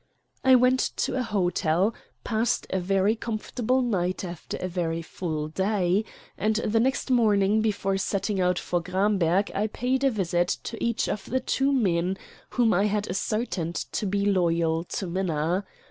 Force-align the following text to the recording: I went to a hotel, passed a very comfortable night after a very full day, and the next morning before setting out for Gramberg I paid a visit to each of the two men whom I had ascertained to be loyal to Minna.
I 0.43 0.55
went 0.55 0.79
to 0.79 1.15
a 1.15 1.21
hotel, 1.21 1.93
passed 2.23 2.65
a 2.71 2.79
very 2.79 3.15
comfortable 3.15 3.83
night 3.83 4.23
after 4.25 4.57
a 4.57 4.67
very 4.67 5.03
full 5.03 5.47
day, 5.47 6.05
and 6.39 6.55
the 6.55 6.79
next 6.79 7.11
morning 7.11 7.61
before 7.61 7.99
setting 7.99 8.41
out 8.41 8.57
for 8.57 8.81
Gramberg 8.81 9.51
I 9.53 9.67
paid 9.67 10.03
a 10.03 10.09
visit 10.09 10.57
to 10.63 10.83
each 10.83 11.07
of 11.07 11.25
the 11.25 11.39
two 11.39 11.71
men 11.71 12.17
whom 12.49 12.73
I 12.73 12.85
had 12.87 13.07
ascertained 13.09 13.75
to 13.91 14.07
be 14.07 14.25
loyal 14.25 14.85
to 14.85 15.05
Minna. 15.05 15.65